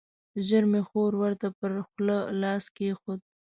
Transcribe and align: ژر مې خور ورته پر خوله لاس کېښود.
ژر 0.47 0.63
مې 0.71 0.81
خور 0.87 1.11
ورته 1.21 1.47
پر 1.59 1.71
خوله 1.87 2.17
لاس 2.41 2.63
کېښود. 2.75 3.19